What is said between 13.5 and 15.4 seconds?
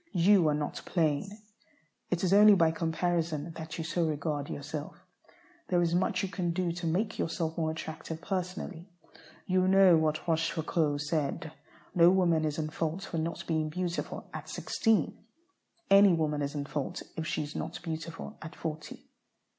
beautiful at sixteen;